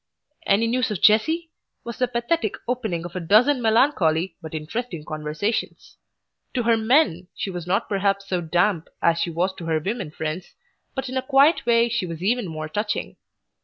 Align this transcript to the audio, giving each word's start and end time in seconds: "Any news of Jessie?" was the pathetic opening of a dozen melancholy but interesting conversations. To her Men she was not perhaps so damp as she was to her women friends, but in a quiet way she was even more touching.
"Any 0.47 0.65
news 0.65 0.89
of 0.89 0.99
Jessie?" 0.99 1.51
was 1.83 1.99
the 1.99 2.07
pathetic 2.07 2.55
opening 2.67 3.05
of 3.05 3.15
a 3.15 3.19
dozen 3.19 3.61
melancholy 3.61 4.35
but 4.41 4.55
interesting 4.55 5.05
conversations. 5.05 5.95
To 6.55 6.63
her 6.63 6.75
Men 6.75 7.27
she 7.35 7.51
was 7.51 7.67
not 7.67 7.87
perhaps 7.87 8.27
so 8.27 8.41
damp 8.41 8.87
as 8.99 9.19
she 9.19 9.29
was 9.29 9.53
to 9.57 9.67
her 9.67 9.79
women 9.79 10.09
friends, 10.09 10.55
but 10.95 11.07
in 11.07 11.17
a 11.17 11.21
quiet 11.21 11.67
way 11.67 11.87
she 11.87 12.07
was 12.07 12.23
even 12.23 12.47
more 12.47 12.67
touching. 12.67 13.17